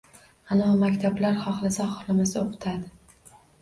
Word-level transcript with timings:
Anovi 0.55 0.79
maktablar 0.85 1.39
xohlasa-xohlamasa 1.43 2.47
o‘qitadi. 2.47 2.95